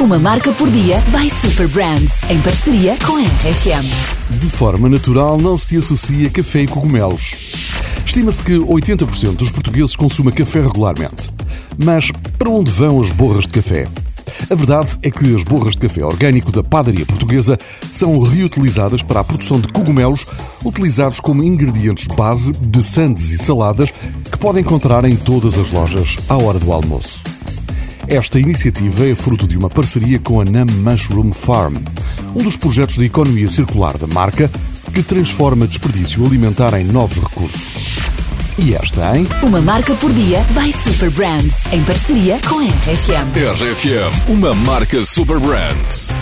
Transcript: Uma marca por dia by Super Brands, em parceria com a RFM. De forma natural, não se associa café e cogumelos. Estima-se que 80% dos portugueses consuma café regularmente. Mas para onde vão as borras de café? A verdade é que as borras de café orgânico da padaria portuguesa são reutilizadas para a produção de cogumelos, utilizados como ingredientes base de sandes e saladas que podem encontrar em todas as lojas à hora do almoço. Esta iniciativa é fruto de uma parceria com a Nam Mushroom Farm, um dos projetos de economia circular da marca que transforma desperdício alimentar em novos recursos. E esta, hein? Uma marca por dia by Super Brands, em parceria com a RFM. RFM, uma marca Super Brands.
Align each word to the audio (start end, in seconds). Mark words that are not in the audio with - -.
Uma 0.00 0.16
marca 0.16 0.52
por 0.52 0.70
dia 0.70 1.02
by 1.10 1.28
Super 1.28 1.66
Brands, 1.66 2.22
em 2.30 2.40
parceria 2.40 2.96
com 3.04 3.16
a 3.16 3.20
RFM. 3.20 4.38
De 4.38 4.48
forma 4.48 4.88
natural, 4.88 5.36
não 5.38 5.56
se 5.56 5.76
associa 5.76 6.30
café 6.30 6.62
e 6.62 6.66
cogumelos. 6.68 7.34
Estima-se 8.06 8.40
que 8.40 8.52
80% 8.58 9.34
dos 9.34 9.50
portugueses 9.50 9.96
consuma 9.96 10.30
café 10.30 10.60
regularmente. 10.60 11.30
Mas 11.76 12.12
para 12.38 12.48
onde 12.48 12.70
vão 12.70 13.00
as 13.00 13.10
borras 13.10 13.44
de 13.44 13.54
café? 13.54 13.88
A 14.48 14.54
verdade 14.54 14.96
é 15.02 15.10
que 15.10 15.34
as 15.34 15.42
borras 15.42 15.74
de 15.74 15.80
café 15.80 16.04
orgânico 16.04 16.52
da 16.52 16.62
padaria 16.62 17.04
portuguesa 17.04 17.58
são 17.90 18.20
reutilizadas 18.20 19.02
para 19.02 19.18
a 19.18 19.24
produção 19.24 19.60
de 19.60 19.66
cogumelos, 19.66 20.24
utilizados 20.64 21.18
como 21.18 21.42
ingredientes 21.42 22.06
base 22.06 22.52
de 22.52 22.84
sandes 22.84 23.32
e 23.32 23.38
saladas 23.38 23.92
que 24.30 24.38
podem 24.38 24.62
encontrar 24.62 25.04
em 25.04 25.16
todas 25.16 25.58
as 25.58 25.72
lojas 25.72 26.18
à 26.28 26.36
hora 26.36 26.60
do 26.60 26.72
almoço. 26.72 27.20
Esta 28.08 28.40
iniciativa 28.40 29.06
é 29.06 29.14
fruto 29.14 29.46
de 29.46 29.58
uma 29.58 29.68
parceria 29.68 30.18
com 30.18 30.40
a 30.40 30.44
Nam 30.44 30.64
Mushroom 30.64 31.30
Farm, 31.30 31.74
um 32.34 32.42
dos 32.42 32.56
projetos 32.56 32.96
de 32.96 33.04
economia 33.04 33.50
circular 33.50 33.98
da 33.98 34.06
marca 34.06 34.50
que 34.94 35.02
transforma 35.02 35.68
desperdício 35.68 36.24
alimentar 36.24 36.72
em 36.80 36.84
novos 36.84 37.18
recursos. 37.18 37.70
E 38.58 38.74
esta, 38.74 39.14
hein? 39.14 39.28
Uma 39.42 39.60
marca 39.60 39.94
por 39.94 40.10
dia 40.10 40.42
by 40.54 40.72
Super 40.72 41.10
Brands, 41.10 41.66
em 41.70 41.84
parceria 41.84 42.40
com 42.48 42.60
a 42.60 42.64
RFM. 42.64 43.36
RFM, 43.36 44.30
uma 44.30 44.54
marca 44.54 45.02
Super 45.04 45.38
Brands. 45.38 46.16